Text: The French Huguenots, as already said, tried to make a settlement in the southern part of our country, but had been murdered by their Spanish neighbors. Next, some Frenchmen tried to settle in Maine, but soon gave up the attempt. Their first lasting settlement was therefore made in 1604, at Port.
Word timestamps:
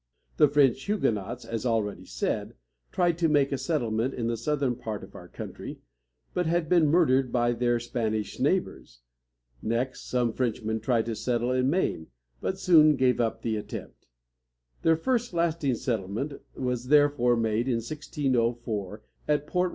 The 0.37 0.47
French 0.47 0.81
Huguenots, 0.85 1.45
as 1.45 1.63
already 1.63 2.05
said, 2.05 2.55
tried 2.91 3.19
to 3.19 3.29
make 3.29 3.51
a 3.51 3.57
settlement 3.59 4.15
in 4.15 4.25
the 4.25 4.35
southern 4.35 4.75
part 4.75 5.03
of 5.03 5.13
our 5.13 5.27
country, 5.27 5.77
but 6.33 6.47
had 6.47 6.67
been 6.67 6.87
murdered 6.87 7.31
by 7.31 7.51
their 7.51 7.79
Spanish 7.79 8.39
neighbors. 8.39 9.01
Next, 9.61 10.09
some 10.09 10.33
Frenchmen 10.33 10.79
tried 10.79 11.05
to 11.05 11.15
settle 11.15 11.51
in 11.51 11.69
Maine, 11.69 12.07
but 12.39 12.57
soon 12.57 12.95
gave 12.95 13.21
up 13.21 13.43
the 13.43 13.55
attempt. 13.57 14.07
Their 14.81 14.95
first 14.97 15.33
lasting 15.33 15.75
settlement 15.75 16.33
was 16.55 16.87
therefore 16.87 17.35
made 17.37 17.67
in 17.67 17.75
1604, 17.75 19.03
at 19.27 19.45
Port. 19.45 19.69